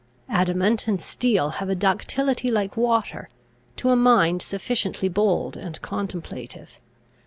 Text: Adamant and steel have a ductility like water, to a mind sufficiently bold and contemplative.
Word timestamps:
Adamant 0.29 0.87
and 0.87 0.99
steel 0.99 1.51
have 1.61 1.69
a 1.69 1.75
ductility 1.75 2.49
like 2.49 2.75
water, 2.75 3.29
to 3.75 3.91
a 3.91 3.95
mind 3.95 4.41
sufficiently 4.41 5.07
bold 5.09 5.55
and 5.55 5.79
contemplative. 5.83 6.79